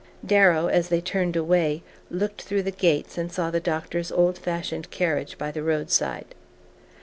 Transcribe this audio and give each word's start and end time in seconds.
Darrow, 0.25 0.65
as 0.65 0.87
they 0.89 0.99
turned 0.99 1.35
away, 1.35 1.83
looked 2.09 2.41
through 2.41 2.63
the 2.63 2.71
gates, 2.71 3.19
and 3.19 3.31
saw 3.31 3.51
the 3.51 3.59
doctor's 3.59 4.11
old 4.11 4.39
fashioned 4.39 4.89
carriage 4.89 5.37
by 5.37 5.51
the 5.51 5.61
roadside. 5.61 6.33